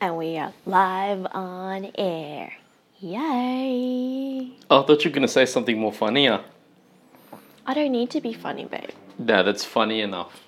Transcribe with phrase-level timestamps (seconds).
[0.00, 2.52] And we are live on air.
[3.00, 4.52] Yay!
[4.70, 6.44] Oh, I thought you were going to say something more funnier.
[7.66, 8.90] I don't need to be funny, babe.
[9.18, 10.40] No, that's funny enough.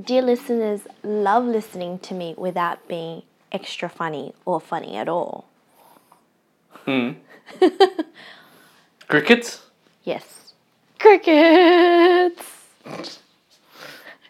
[0.00, 3.22] Dear listeners, love listening to me without being
[3.52, 5.48] extra funny or funny at all.
[6.86, 7.12] Hmm.
[9.08, 9.66] Crickets?
[10.02, 10.54] Yes.
[10.98, 12.42] Crickets!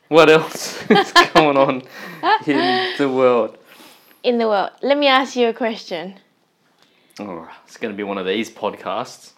[0.08, 1.82] What else is going on
[2.46, 3.56] in the world?
[4.24, 4.70] In the world.
[4.82, 6.18] Let me ask you a question.
[7.20, 9.32] Oh, it's going to be one of these podcasts.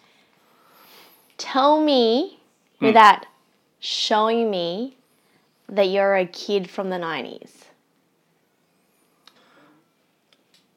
[1.36, 2.38] Tell me,
[2.78, 2.86] hmm.
[2.86, 3.26] without
[3.80, 4.96] showing me,
[5.68, 7.64] that you're a kid from the 90s.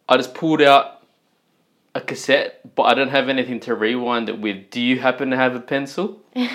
[0.09, 1.03] I just pulled out
[1.93, 4.71] a cassette, but I don't have anything to rewind it with.
[4.71, 6.19] Do you happen to have a pencil?
[6.33, 6.49] Good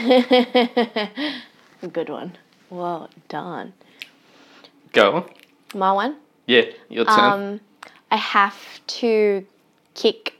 [2.08, 2.36] one.
[2.68, 3.74] Well done.
[4.92, 5.30] Go on.
[5.72, 6.16] My one?
[6.46, 7.18] Yeah, your turn.
[7.18, 7.60] Um,
[8.10, 9.46] I have to
[9.94, 10.34] kick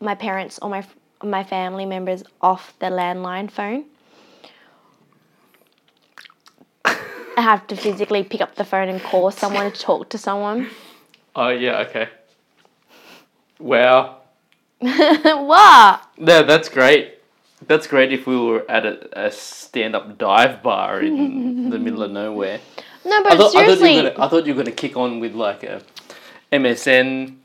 [0.00, 0.84] my parents or my
[1.22, 3.84] my family members off the landline phone.
[6.84, 10.68] I have to physically pick up the phone and call someone to talk to someone.
[11.36, 12.08] oh, yeah, okay.
[13.60, 14.22] Wow.
[14.80, 16.02] what?
[16.18, 17.14] No, that's great.
[17.66, 22.02] That's great if we were at a, a stand up dive bar in the middle
[22.02, 22.60] of nowhere.
[23.08, 24.74] No, I but thought, I, thought seriously, you were gonna, I thought you were going
[24.76, 25.82] to kick on with like a
[26.52, 27.36] MSN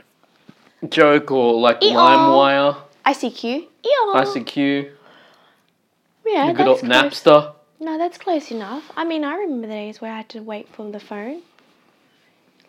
[0.89, 1.94] joke or like Eeyore.
[1.94, 3.67] LimeWire, ICQ.
[3.84, 4.22] Yeah.
[4.22, 4.91] ICQ,
[6.25, 6.81] yeah, the good old.
[6.81, 7.53] Napster.
[7.80, 8.91] No, that's close enough.
[8.95, 11.41] I mean, I remember the days where I had to wait for the phone.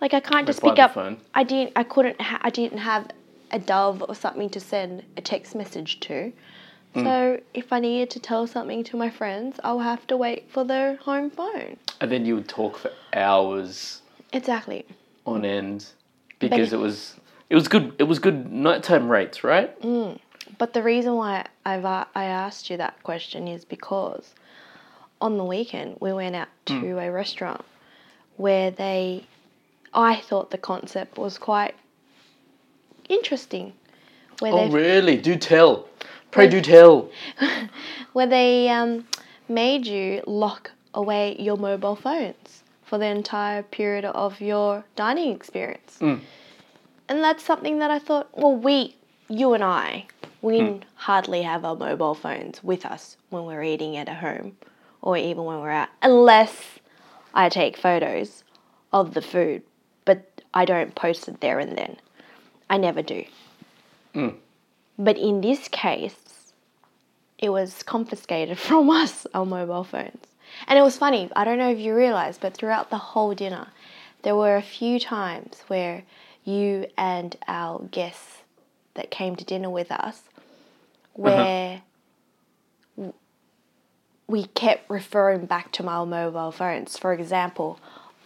[0.00, 0.94] Like I can't just pick up.
[0.94, 1.18] phone.
[1.34, 1.72] I didn't.
[1.76, 2.20] I couldn't.
[2.20, 3.10] Ha- I didn't have
[3.50, 6.32] a dove or something to send a text message to.
[6.94, 7.04] Mm.
[7.04, 10.64] So if I needed to tell something to my friends, I'll have to wait for
[10.64, 11.76] their home phone.
[12.00, 14.84] And then you would talk for hours Exactly.
[15.26, 15.86] on end
[16.38, 17.16] because it was
[17.50, 17.94] it was good.
[17.98, 19.80] It was good nighttime rates, right?
[19.82, 20.18] Mm.
[20.58, 24.34] But the reason why I've a- I asked you that question is because
[25.20, 26.80] on the weekend we went out mm.
[26.80, 27.64] to a restaurant
[28.36, 29.26] where they
[29.92, 31.74] I thought the concept was quite
[33.08, 33.72] interesting.
[34.40, 35.16] Where Oh, really?
[35.16, 35.88] Do tell.
[36.34, 37.10] Pray do tell.
[38.12, 39.06] where they um,
[39.48, 45.98] made you lock away your mobile phones for the entire period of your dining experience.
[46.00, 46.20] Mm.
[47.08, 48.96] And that's something that I thought, well, we,
[49.28, 50.06] you and I,
[50.42, 54.56] we hardly have our mobile phones with us when we're eating at a home
[55.02, 56.62] or even when we're out, unless
[57.32, 58.42] I take photos
[58.92, 59.62] of the food,
[60.04, 61.96] but I don't post it there and then.
[62.68, 63.24] I never do.
[64.14, 64.34] Mm.
[64.98, 66.23] But in this case,
[67.38, 70.26] it was confiscated from us, our mobile phones.
[70.66, 73.68] And it was funny, I don't know if you realized, but throughout the whole dinner,
[74.22, 76.04] there were a few times where
[76.44, 78.42] you and our guests
[78.94, 81.12] that came to dinner with us, uh-huh.
[81.14, 81.82] where
[82.96, 83.14] w-
[84.28, 86.96] we kept referring back to our mobile phones.
[86.96, 87.80] For example,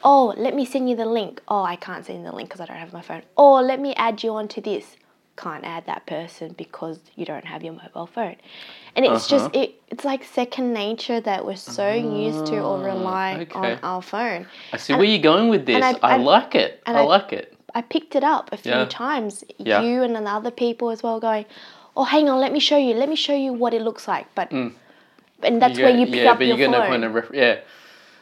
[0.04, 1.40] oh, let me send you the link.
[1.48, 3.22] Oh, I can't send you the link because I don't have my phone.
[3.36, 4.96] Or let me add you onto this.
[5.44, 8.36] Can't add that person because you don't have your mobile phone.
[8.96, 9.60] And it's just Uh-huh.
[9.62, 14.42] it it's like second nature that we're so used to or rely on our phone.
[14.72, 15.82] I see where you're going with this.
[15.82, 16.70] I- I, and- like it.
[16.86, 17.46] and I, I- like it.
[17.78, 18.86] I picked it up a few Yeah.
[19.06, 19.44] times.
[19.58, 19.80] Yeah.
[19.82, 21.44] You and other people as well going,
[21.96, 24.26] Oh hang on, let me show you, let me show you what it looks like.
[24.34, 24.72] But mm.
[25.46, 26.70] and that's You where you pick yeah, up but your phone.
[26.72, 27.58] no point of ref- yeah.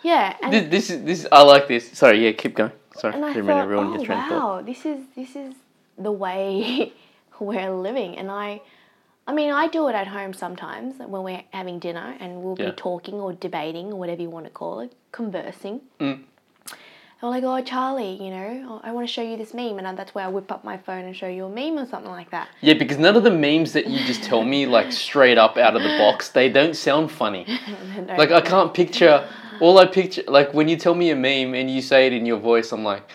[0.03, 0.37] yeah.
[0.43, 1.27] And This, this is this.
[1.33, 1.84] I like this.
[1.93, 2.33] Sorry, yeah.
[2.33, 2.72] Keep going.
[3.00, 4.43] Sorry, And I didn't mean to thought, ruin oh your train of thought.
[4.43, 5.54] wow, this is this is
[5.98, 6.93] the way
[7.41, 8.16] we're living.
[8.19, 8.60] And I,
[9.26, 12.66] I mean, I do it at home sometimes when we're having dinner and we'll Yeah.
[12.70, 15.80] be talking or debating or whatever you want to call it, conversing.
[16.00, 16.22] Mm.
[17.19, 19.97] And we're like, oh Charlie, you know, I want to show you this meme, and
[19.97, 22.30] that's where I whip up my phone and show you a meme or something like
[22.30, 22.48] that.
[22.60, 25.74] Yeah, because none of the memes that you just tell me, like straight up out
[25.76, 27.47] of the box, they don't sound funny.
[27.97, 29.26] No, Like I can't picture.
[29.60, 32.26] All I picture, like when you tell me a meme and you say it in
[32.26, 33.08] your voice, I'm like,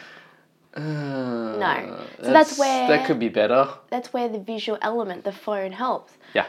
[0.76, 1.98] uh, no.
[2.24, 3.68] So that's where- that could be better.
[3.90, 6.14] that's where the visual element, the phone helps.
[6.34, 6.46] Yeah.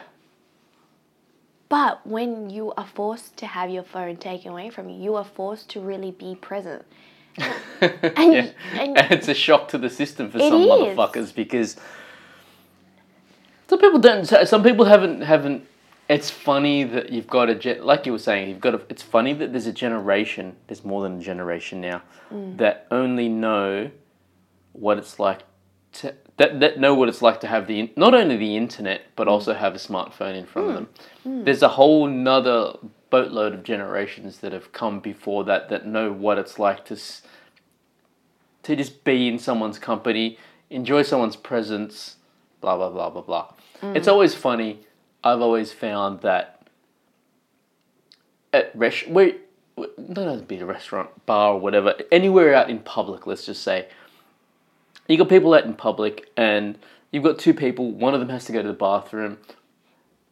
[1.69, 5.23] But when you are forced to have your phone taken away from you, you are
[5.25, 6.85] forced to really be present.
[7.37, 7.51] yeah.
[8.15, 10.67] and- And, it's a shock to the system for some is.
[10.67, 11.77] motherfuckers because
[13.67, 14.25] some people don't.
[14.47, 15.65] Some people haven't haven't.
[16.09, 18.49] It's funny that you've got a gen, like you were saying.
[18.49, 20.55] You've got a, It's funny that there's a generation.
[20.67, 22.57] There's more than a generation now Mm.
[22.57, 23.89] that only know
[24.73, 25.41] what it's like
[25.93, 29.27] to that, that know what it's like to have the not only the internet but
[29.27, 29.57] also mm.
[29.57, 30.77] have a smartphone in front of mm.
[30.77, 30.89] them.
[31.25, 31.45] Mm.
[31.45, 32.73] There's a whole nother
[33.09, 36.99] boatload of generations that have come before that that know what it's like to
[38.63, 40.37] to just be in someone's company
[40.73, 42.17] enjoy someone's presence,
[42.59, 43.53] blah blah blah blah blah.
[43.81, 43.95] Mm.
[43.95, 44.79] It's always funny.
[45.23, 46.67] I've always found that
[48.51, 49.33] at rest where
[49.75, 53.25] don't have to be a restaurant, bar, or whatever, anywhere out in public.
[53.25, 53.87] Let's just say
[55.07, 56.77] you got people out in public, and
[57.11, 57.91] you've got two people.
[57.91, 59.37] One of them has to go to the bathroom,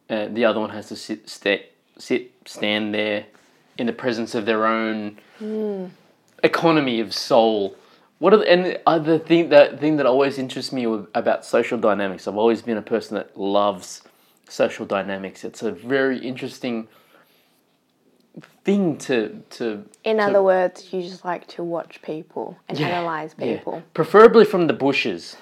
[0.08, 1.64] and the other one has to sit, sta
[1.98, 3.26] sit, stand there
[3.78, 5.86] in the presence of their own hmm.
[6.42, 7.76] economy of soul.
[8.18, 10.84] What are the, and the other thing that thing that always interests me
[11.14, 12.28] about social dynamics?
[12.28, 14.02] I've always been a person that loves
[14.48, 15.44] social dynamics.
[15.44, 16.88] It's a very interesting
[18.64, 22.88] thing to to In to- other words, you just like to watch people and Yeah,
[22.88, 23.56] analyze yeah.
[23.56, 23.82] people.
[23.94, 25.36] preferably from the bushes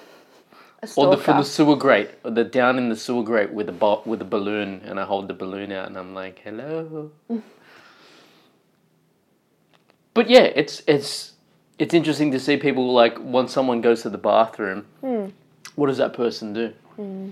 [0.95, 3.71] or the from the sewer grate, or the down in the sewer grate with a
[3.71, 7.11] bo- with a balloon, and I hold the balloon out, and I'm like, hello.
[10.13, 11.33] but yeah, it's it's
[11.77, 15.25] it's interesting to see people like when someone goes to the bathroom, hmm.
[15.75, 16.73] what does that person do?
[16.95, 17.29] Hmm.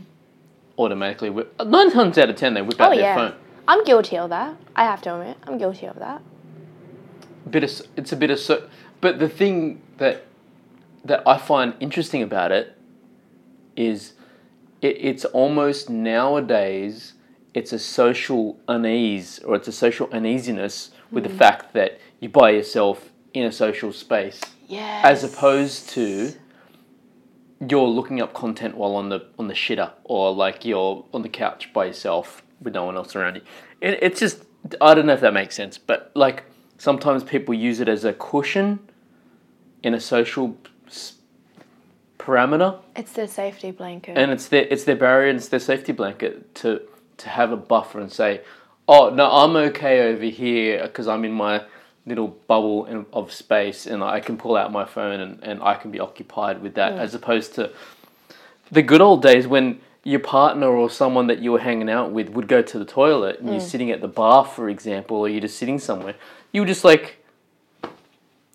[0.77, 3.33] Automatically, whip, nine times out of ten, they whip out Oh their yeah, phone.
[3.69, 4.57] I'm guilty of that.
[4.75, 6.23] I have to admit, I'm guilty of that.
[7.49, 8.67] bit of it's a bit of so
[8.99, 10.25] but the thing that
[11.05, 12.75] that I find interesting about it
[13.75, 14.13] is
[14.81, 17.13] it, it's almost nowadays
[17.53, 21.37] it's a social unease or it's a social uneasiness with the mm.
[21.37, 25.01] fact that you by yourself in a social space Yeah.
[25.03, 26.33] as opposed to
[27.69, 31.29] you're looking up content while on the on the shitter or like you're on the
[31.29, 33.41] couch by yourself with no one else around you.
[33.81, 34.43] It, it's just
[34.81, 36.43] I don't know if that makes sense, but like
[36.77, 38.79] sometimes people use it as a cushion
[39.83, 40.57] in a social
[42.17, 44.17] parameter, It's their safety blanket.
[44.17, 46.81] and it's their it's their barrier and it's their safety blanket to
[47.17, 48.41] to have a buffer and say,
[48.87, 51.63] oh no, I'm okay over here because I'm in my
[52.05, 55.75] little bubble in, of space and I can pull out my phone and, and I
[55.75, 56.97] can be occupied with that mm.
[56.97, 57.71] as opposed to
[58.71, 59.79] the good old days when
[60.09, 63.39] your partner or someone that you were hanging out with would go to the toilet
[63.39, 63.71] and you're mm.
[63.73, 66.15] sitting at the bar for example or you're just sitting somewhere
[66.51, 67.23] you would just like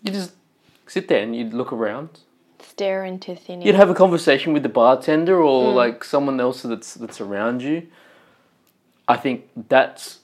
[0.02, 0.32] you just
[0.86, 2.20] sit there and you'd look around
[2.60, 3.66] Stare into thin air.
[3.66, 5.74] you'd have a conversation with the bartender or mm.
[5.74, 7.86] like someone else that's that's around you.
[9.06, 10.20] I think that's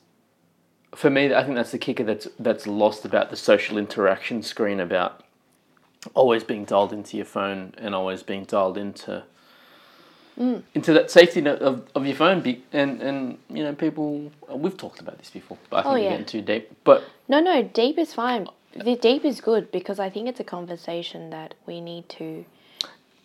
[0.94, 1.32] for me.
[1.34, 5.22] I think that's the kicker that's that's lost about the social interaction screen about
[6.14, 9.22] always being dialed into your phone and always being dialed into
[10.40, 10.62] Mm.
[10.74, 12.40] into that safety net of, of your phone.
[12.40, 15.94] Be, and and you know people we've talked about this before, but I think Oh,
[15.94, 16.70] we're getting too deep.
[16.82, 18.46] But No, no, deep is fine.
[18.74, 22.46] The deep is good because I think it's a conversation that we need to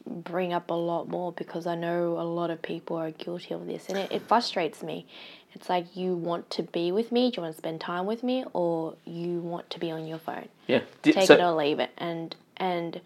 [0.06, 3.66] bring up a lot more because I know a lot of people are guilty of
[3.66, 5.06] this and it, it frustrates me.
[5.54, 8.24] It's like you want to be with me, do you want to spend time with
[8.24, 10.50] me, or you want to be on your phone?
[10.68, 11.92] yeah, Take so- it or leave it.
[11.98, 13.00] And and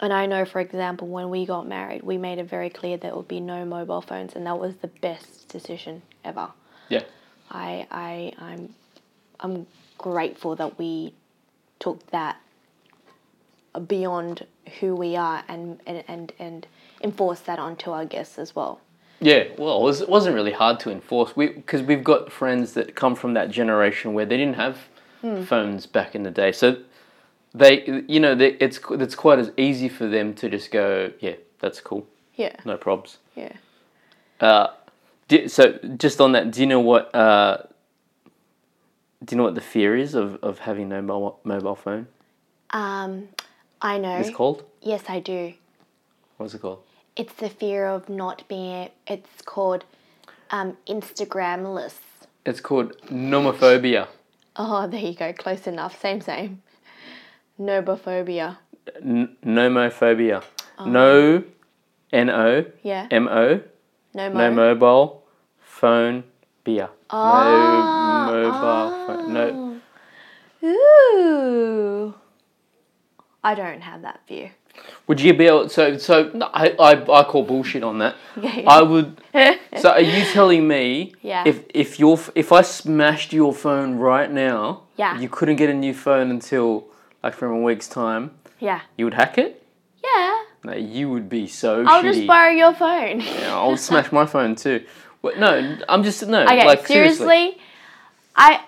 [0.00, 3.14] and I know for example when we got married we made it very clear there
[3.14, 6.48] would be no mobile phones and that was the best decision ever.
[6.88, 7.02] yeah.
[7.52, 8.74] I, I, I'm,
[9.40, 9.66] I'm
[9.98, 11.14] grateful that we
[11.80, 12.36] took that
[13.86, 14.46] beyond
[14.78, 16.66] who we are and, and, and, and
[17.02, 18.80] enforced that onto our guests as well.
[19.20, 21.36] Yeah, well, it, was, it wasn't really hard to enforce.
[21.36, 24.78] We because we've got friends that come from that generation where they didn't have
[25.20, 25.42] hmm.
[25.42, 26.78] phones back in the day, so
[27.54, 31.34] they, you know, they, it's it's quite as easy for them to just go, yeah,
[31.58, 33.16] that's cool, Yeah, no probs.
[33.34, 33.52] yeah.
[34.40, 34.68] Uh,
[35.28, 37.14] di- so just on that, do you know what?
[37.14, 37.58] Uh,
[39.24, 42.06] do you know what the fear is of, of having no mo- mobile phone?
[42.70, 43.28] Um,
[43.82, 44.16] I know.
[44.16, 44.64] It's called.
[44.80, 45.52] Yes, I do.
[46.38, 46.82] What's it called?
[47.16, 48.88] It's the fear of not being.
[49.06, 49.84] It's called
[50.50, 51.96] um, Instagramless.
[52.46, 54.06] It's called nomophobia.
[54.56, 55.32] Oh, there you go.
[55.34, 56.00] Close enough.
[56.00, 56.62] Same, same.
[57.60, 58.56] Nobophobia.
[59.04, 60.42] N- nomophobia.
[60.86, 61.44] No,
[62.12, 63.06] N O Yeah.
[63.10, 63.60] M O.
[64.14, 65.22] No, No mobile
[65.60, 66.24] phone
[66.64, 66.88] beer.
[67.10, 69.32] Ah, no mobile phone.
[69.34, 69.80] No.
[70.68, 72.14] Ooh.
[73.44, 74.50] I don't have that view.
[75.06, 75.68] Would you be able?
[75.68, 78.14] So so no, I, I I call bullshit on that.
[78.40, 78.62] Yeah.
[78.66, 79.20] I would.
[79.76, 81.12] So are you telling me?
[81.20, 81.44] Yeah.
[81.46, 84.84] If if your if I smashed your phone right now.
[84.96, 85.18] Yeah.
[85.18, 86.84] You couldn't get a new phone until
[87.22, 88.32] like from a week's time.
[88.58, 88.80] Yeah.
[88.96, 89.62] You would hack it.
[90.02, 90.44] Yeah.
[90.64, 92.14] No, you would be so I'll shitty.
[92.14, 93.20] just borrow your phone.
[93.20, 94.84] Yeah, I'll smash my phone too.
[95.22, 96.44] Well, no, I'm just no.
[96.44, 97.26] Okay, like seriously.
[97.26, 97.58] seriously,
[98.36, 98.64] I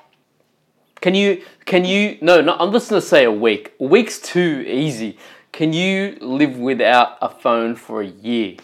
[1.01, 1.43] Can you?
[1.65, 2.19] Can you?
[2.21, 2.57] No, no.
[2.59, 3.73] I'm just gonna say a week.
[3.81, 5.19] A week's too easy.
[5.53, 8.57] Can you live without a phone for a year?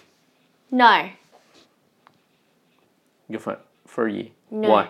[0.70, 1.10] no.
[3.30, 4.28] Your phone for a year.
[4.50, 4.70] No.
[4.70, 4.88] Why?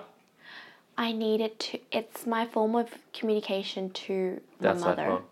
[0.98, 1.78] I need it to.
[1.92, 4.96] It's my form of communication to my mother.
[4.96, 5.22] that.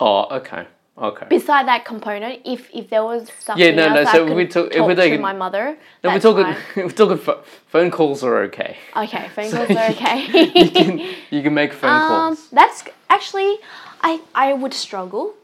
[0.00, 0.66] Oh, okay.
[0.98, 1.26] Okay.
[1.28, 4.46] Beside that component, if if there was something Yeah, no, no, else so I we
[4.46, 6.44] talk- if talk we're to taking- my mother, No, we're talking.
[6.44, 6.56] fine.
[6.86, 7.18] we're talking.
[7.18, 8.78] Pho- phone calls are okay.
[8.96, 10.16] Okay, phone So calls are okay.
[10.64, 10.92] you can
[11.34, 12.48] you can make phone um, calls.
[12.50, 13.58] that's actually,
[14.00, 15.34] I I would struggle.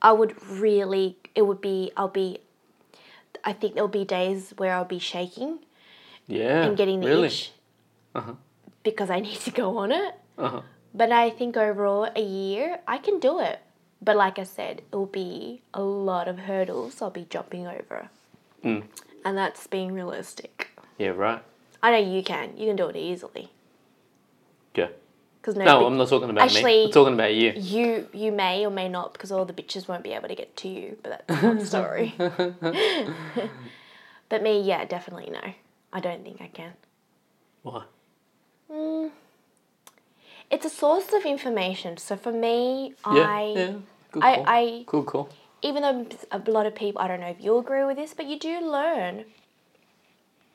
[0.00, 1.16] I would really.
[1.34, 1.90] It would be.
[1.96, 2.38] I'll be.
[3.44, 5.58] I think there'll be days where I'll be shaking
[6.26, 6.64] Yeah.
[6.64, 7.26] and getting the really.
[7.28, 7.52] itch
[8.14, 8.32] Uh-huh.
[8.84, 10.14] Because I need to go on it.
[10.38, 10.60] Uh-huh.
[10.94, 13.58] But I think overall, a year, I can do it.
[14.00, 18.10] But like I said, it will be a lot of hurdles I'll be jumping over.
[18.62, 18.84] Mm.
[19.24, 20.70] And that's being realistic.
[20.98, 21.08] Yeah.
[21.08, 21.42] Right.
[21.82, 22.56] I know you can.
[22.56, 23.50] You can do it easily.
[24.74, 24.88] Yeah.
[25.40, 26.56] Because No, I'm not talking about me.
[26.56, 27.52] Actually- I'm talking about you.
[27.56, 30.56] You you may or may not because all the bitches won't be able to get
[30.58, 30.96] to you.
[31.02, 32.14] But that's another story.
[34.28, 35.52] but me, yeah, definitely no.
[35.92, 36.72] I don't think I can.
[37.62, 37.84] Why?
[40.50, 41.96] It's a source of information.
[41.96, 43.26] So for me, Yeah.
[43.28, 43.72] I yeah.
[44.12, 44.44] Good I- call.
[44.46, 45.28] I- Good call.
[45.62, 48.26] even though a lot of people, I don't know if you agree with this, but
[48.26, 49.24] you do learn.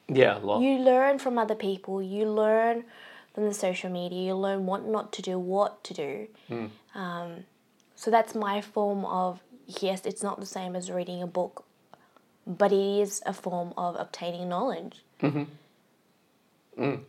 [0.08, 0.62] Yeah, a lot.
[0.62, 2.01] You learn from other people.
[2.01, 2.86] You learn
[3.34, 4.22] from the social media.
[4.27, 6.27] You learn what not to do, what to do.
[6.48, 6.65] Hmm.
[6.96, 7.46] Um,
[7.96, 10.05] so that's my form of yes.
[10.05, 11.63] It's not the same as reading a book,
[12.48, 15.03] but it is a form of obtaining knowledge.
[15.22, 15.43] Mm-hmm.
[16.84, 17.01] Mm.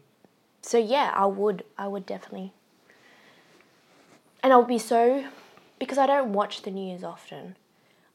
[0.62, 1.64] So yeah, I would.
[1.78, 2.52] I would definitely.
[4.42, 5.24] And I'll be so,
[5.78, 7.56] because I don't watch the news often.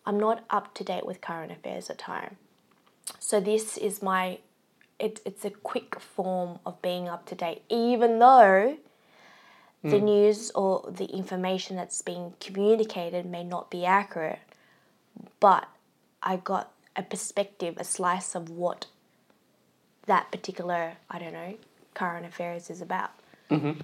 [0.05, 2.37] I'm not up to date with current affairs at time.
[3.19, 4.39] So this is my
[4.99, 8.77] it, it's a quick form of being up to date, even though
[9.83, 10.05] the hmm.
[10.05, 14.39] news or the information that's being communicated may not be accurate.
[15.39, 15.67] But
[16.23, 18.87] I got a perspective, a slice of what
[20.05, 21.55] that particular, I don't know,
[21.93, 23.11] current affairs is about.
[23.51, 23.81] Mm-hmm.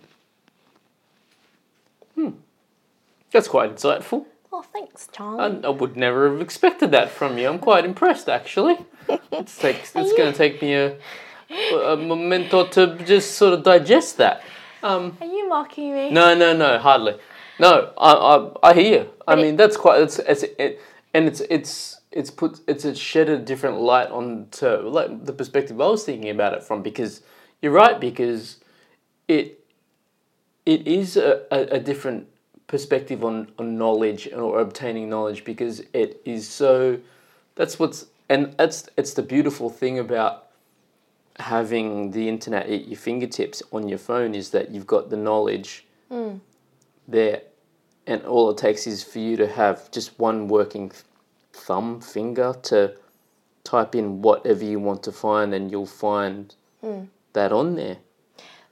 [3.31, 4.25] That's quite insightful.
[4.51, 5.61] Oh, thanks, Charlie.
[5.63, 7.47] I, I would never have expected that from you.
[7.47, 8.77] I'm quite impressed, actually.
[9.31, 10.97] It's, takes, it's going to take me a,
[11.73, 14.43] a momento to just sort of digest that.
[14.83, 16.11] Um, Are you mocking me?
[16.11, 17.17] no, no, no, hardly.
[17.59, 19.03] No, I, I, I hear.
[19.03, 19.09] You.
[19.27, 20.01] I mean, that's quite.
[20.01, 20.81] It's, it's it,
[21.13, 25.79] and it's it's it's put it's a shed a different light onto like the perspective
[25.79, 27.21] I was thinking about it from because
[27.61, 28.57] you're right because
[29.27, 29.63] it
[30.65, 32.27] it is a, a, a different
[32.71, 36.97] perspective on, on knowledge or obtaining knowledge because it is so
[37.55, 40.47] that's what's and that's it's the beautiful thing about
[41.37, 45.85] having the internet at your fingertips on your phone is that you've got the knowledge
[46.09, 46.39] mm.
[47.09, 47.41] there
[48.07, 50.89] and all it takes is for you to have just one working
[51.51, 52.95] thumb finger to
[53.65, 57.05] type in whatever you want to find and you'll find mm.
[57.33, 57.97] that on there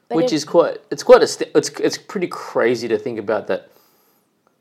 [0.07, 3.47] But which is quite it's quite a st- it's it's pretty crazy to think about
[3.47, 3.69] that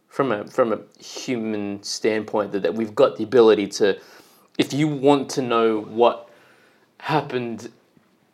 [0.08, 3.98] from a from a human standpoint that, that we've got the ability to
[4.58, 6.28] if you want to know what
[6.98, 7.70] happened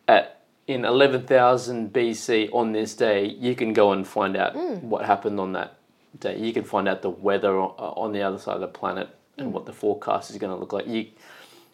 [0.07, 4.81] at in 11,000 BC on this day you can go and find out mm.
[4.81, 5.77] what happened on that
[6.19, 6.37] day.
[6.39, 9.09] You can find out the weather on, uh, on the other side of the planet
[9.37, 9.51] and mm.
[9.51, 10.87] what the forecast is going to look like.
[10.87, 11.07] You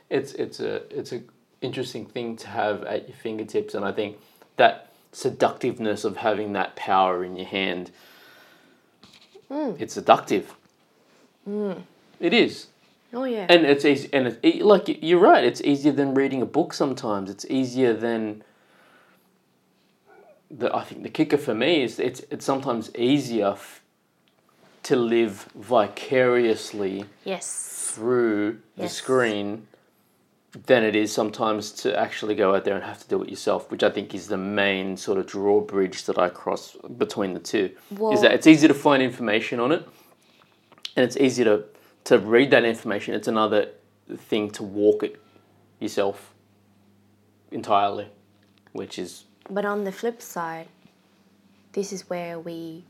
[0.09, 1.21] it's it's a it's a
[1.61, 4.17] interesting thing to have at your fingertips and I think
[4.57, 7.91] that seductiveness of having that power in your hand
[9.51, 9.75] Mm.
[9.79, 10.55] it's seductive.
[11.47, 11.81] Mm.
[12.19, 12.67] It is.
[13.13, 13.45] Oh yeah.
[13.49, 16.73] and it's easy and it's e- like you're right it's easier than reading a book
[16.73, 17.29] sometimes.
[17.29, 18.43] It's easier than
[20.49, 23.81] the I think the kicker for me is it's it's sometimes easier f-
[24.83, 27.91] to live vicariously yes.
[27.93, 29.67] through the screen
[30.53, 33.71] than it is sometimes to actually go out there and have to do it yourself,
[33.71, 37.71] which I think is the main sort of drawbridge that I cross between the two.
[38.11, 39.87] Is that it's easy to find information on it,
[40.95, 41.63] and it's easy to
[42.03, 43.13] to read that information.
[43.13, 43.69] It's another
[44.09, 45.21] thing to walk it
[45.79, 46.33] yourself
[47.51, 48.07] entirely,
[48.73, 50.67] which is But on the flip side,
[51.73, 52.83] this is where we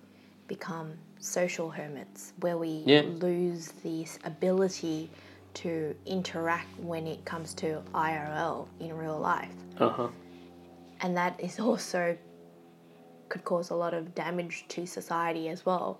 [0.48, 3.02] become social hermits, where we Yeah.
[3.02, 5.10] lose this ability
[5.56, 9.54] to interact when it comes to IRL in real life.
[9.80, 10.08] uh huh.
[11.02, 12.16] And that is also
[13.30, 16.00] could cause a lot of damage to society as well.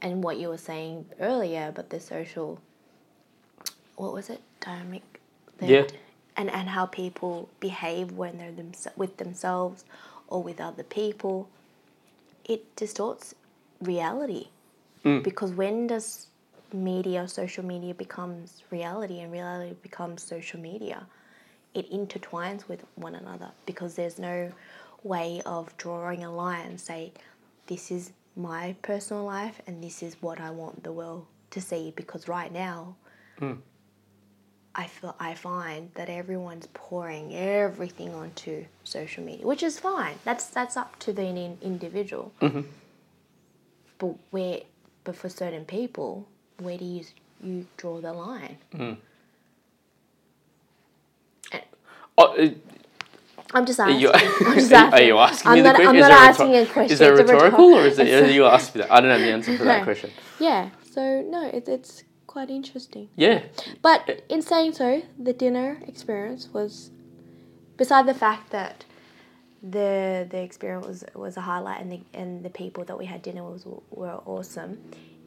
[0.00, 2.60] And what you were saying earlier, about the social,
[3.96, 5.20] what was it, dynamic?
[5.60, 5.86] Yeah.
[6.36, 9.84] And and how people behave when they're them, with themselves
[10.28, 11.48] or with other people,
[12.44, 13.34] it distorts
[13.80, 14.48] reality.
[15.22, 16.26] Because when does
[16.72, 21.06] media, social media becomes reality and reality becomes social media?
[21.74, 24.50] It intertwines with one another because there's no
[25.02, 27.12] way of drawing a line and say,
[27.66, 31.92] this is my personal life and this is what I want the world to see
[31.96, 32.96] because right now
[33.38, 33.54] hmm.
[34.74, 40.14] I feel I find that everyone's pouring everything onto social media, which is fine.
[40.24, 42.32] That's that's up to the in- individual.
[42.40, 42.60] Mm-hmm.
[43.98, 44.60] But where,
[45.02, 47.04] but for certain people, where do you
[47.42, 48.58] you draw the line?
[52.20, 52.48] Oh, uh,
[53.54, 54.00] I'm just are asking.
[54.00, 55.88] you, I'm just are you asking I'm me not, the question?
[55.88, 56.92] I'm Is not asking rhetor- a question.
[56.92, 58.08] Is rhetor- rhetorical or is it?
[58.08, 58.92] it's a- you asking me that.
[58.92, 60.10] I don't have the answer for that question.
[60.40, 60.70] Yeah.
[60.90, 63.08] So no, it, it's quite interesting.
[63.14, 63.42] Yeah.
[63.82, 66.90] But in saying so, the dinner experience was,
[67.76, 68.84] beside the fact that
[69.62, 73.22] the the experience was, was a highlight and the and the people that we had
[73.22, 74.78] dinner was were awesome.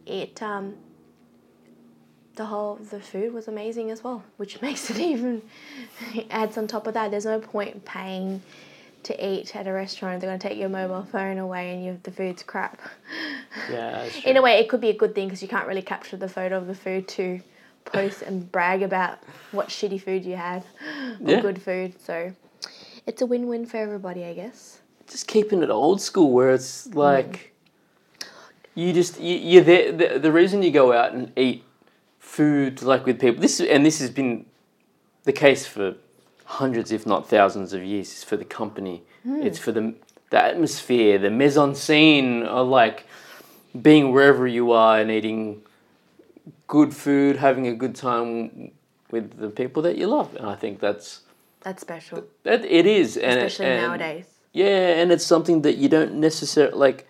[0.06, 0.76] It um.
[2.42, 5.44] The whole the food was amazing as well, which makes it even
[6.32, 7.12] adds on top of that.
[7.12, 8.42] There's no point paying
[9.04, 10.22] to eat at a restaurant.
[10.22, 12.82] They're gonna take your mobile phone away and you the food's crap.
[13.70, 14.10] Yeah.
[14.26, 16.28] In a way, it could be a good thing because you can't really capture the
[16.28, 17.42] photo of the food to
[17.86, 19.20] post and brag about
[19.52, 20.64] what shitty food you had
[21.20, 21.42] or Yeah.
[21.42, 22.02] good food.
[22.02, 22.34] So
[23.06, 24.80] it's a win win for everybody, I guess.
[25.08, 26.96] just keeping it old school where it's mm.
[26.96, 27.54] like
[28.74, 31.66] you just you, you're there the, the reason you go out and eat
[32.22, 33.42] food like with people.
[33.42, 34.46] This and this has been
[35.26, 35.96] the case for
[36.46, 38.08] hundreds if not thousands of years.
[38.12, 39.04] It's for the company.
[39.24, 39.42] Hmm.
[39.42, 39.94] It's for the
[40.30, 41.18] the atmosphere.
[41.18, 43.06] The mise en scene of like
[43.82, 45.62] being wherever you are and eating
[46.68, 48.72] good food having a good time
[49.12, 50.36] with the people that you love.
[50.36, 51.22] And i think that's
[51.62, 53.18] That's special, that it is.
[53.18, 54.26] And it- especially and- nowadays.
[54.54, 57.08] yeah, and it's something that you don't necessarily like.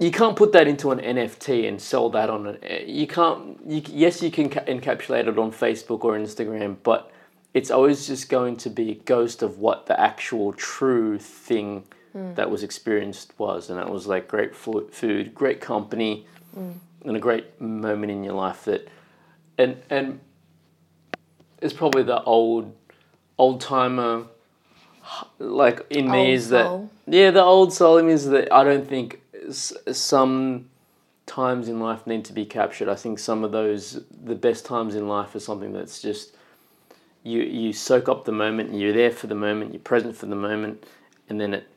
[0.00, 2.88] You can't put that into an NFT and sell that on an.
[2.88, 3.58] You can't.
[3.66, 7.12] You, yes, you can ca- encapsulate it on Facebook or Instagram, but
[7.52, 12.32] it's always just going to be a ghost of what the actual true thing hmm.
[12.32, 16.70] that was experienced was, and that was like great food, great company, hmm.
[17.04, 18.88] and a great moment in your life that,
[19.58, 20.18] and and
[21.60, 22.74] it's probably the old,
[23.36, 24.24] old timer
[25.38, 26.90] like in me Old is that soul.
[27.06, 30.68] yeah the old soul in me is that I don't think some
[31.26, 32.88] times in life need to be captured.
[32.88, 36.34] I think some of those the best times in life are something that's just
[37.22, 40.36] you you soak up the moment, you're there for the moment, you're present for the
[40.36, 40.84] moment,
[41.28, 41.68] and then it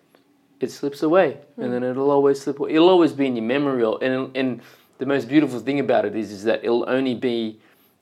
[0.60, 2.60] it slips away, and then it'll always slip.
[2.60, 2.72] away.
[2.72, 4.62] It'll always be in your memory, or- and and
[4.98, 7.60] the most beautiful thing about it is is that it'll only be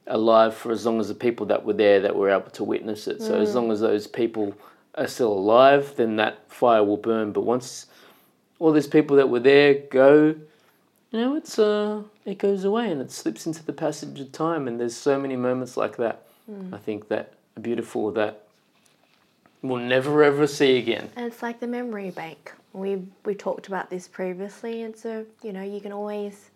[0.07, 3.07] alive for as long as the people that were there that were able to witness
[3.07, 3.21] it.
[3.21, 3.55] So as mm.
[3.55, 4.53] long as those people
[4.95, 7.31] are still alive, then that fire will burn.
[7.31, 7.87] But once
[8.61, 10.35] all these people that were there go,
[11.09, 14.67] you know, it's uh, it goes away and it slips into the passage of time.
[14.67, 16.27] And there's so many moments like that.
[16.73, 18.43] I think that are beautiful that
[19.61, 21.09] we'll never ever see again.
[21.15, 22.53] And it's like the memory bank.
[22.73, 26.51] We we talked about this previously, and so you know you can always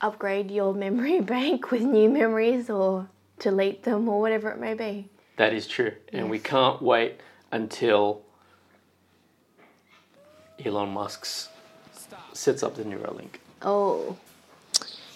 [0.00, 5.08] upgrade your memory bank with new memories or delete them or whatever it may be.
[5.36, 7.20] That is true, and we can't wait
[7.52, 8.22] until
[10.64, 11.48] Elon Musk's
[12.32, 13.36] sets up the Neuralink.
[13.62, 14.16] Oh,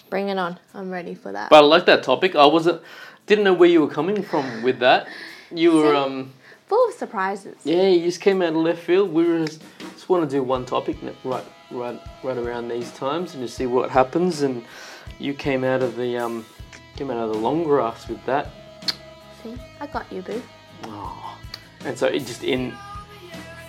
[0.09, 0.59] bring it on!
[0.73, 1.49] I'm ready for that.
[1.49, 2.35] But I like that topic.
[2.35, 2.81] I wasn't
[3.27, 5.07] didn't know where you were coming from with that.
[5.53, 6.33] You were um
[6.67, 7.57] Full of surprises.
[7.65, 9.11] yeah, you just came out of left field.
[9.11, 9.61] We were just,
[9.93, 13.65] just want to do one topic right right right around these times and just see
[13.65, 14.41] what happens.
[14.41, 14.63] And
[15.19, 16.45] you came out of the um
[16.95, 18.47] came out of the long grass with that.
[19.43, 20.41] See, I got you, boo.
[20.85, 21.37] Oh.
[21.83, 22.73] And so it just in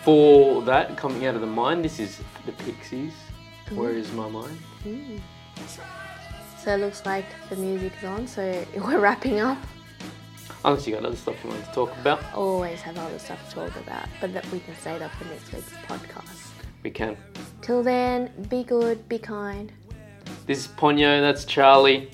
[0.02, 1.84] for that coming out of the mind.
[1.84, 3.12] This is the Pixies.
[3.66, 3.76] Mm-hmm.
[3.76, 4.58] Where is my mind?
[6.58, 9.58] So it looks like the music's on, so we're wrapping up.
[10.64, 13.54] Unless you got other stuff you want to talk about, Always have other stuff to
[13.54, 16.50] talk about, but that we can save that for next week's podcast.
[16.84, 17.16] we can.
[17.62, 19.72] Till then, be good, be kind,
[20.46, 21.20] This is Ponyo.
[21.20, 22.10] That's Charlie.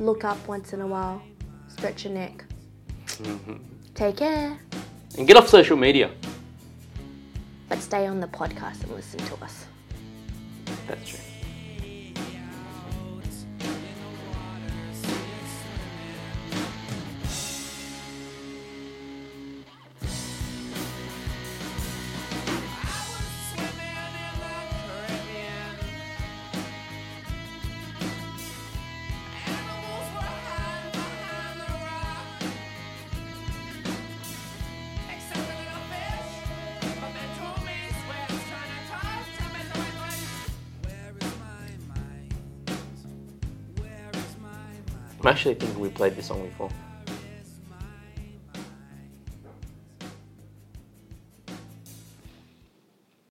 [0.00, 1.22] look up once in a while,
[1.68, 2.44] stretch your neck.
[3.06, 3.56] Mm-hmm.
[3.94, 4.58] Take care,
[5.18, 6.10] And get off social media.
[7.70, 9.64] But stay on the podcast and listen to us.
[10.86, 11.29] That's true.
[45.20, 46.70] I'm actually thinking we played this song before.